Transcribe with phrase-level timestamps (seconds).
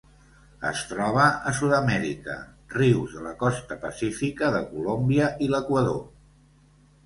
[0.69, 2.39] Es troba a Sud-amèrica:
[2.77, 6.05] rius de la costa pacífica de Colòmbia i l'Equador.